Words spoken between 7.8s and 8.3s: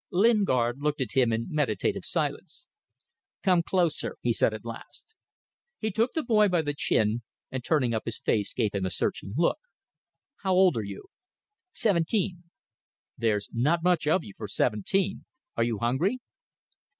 up his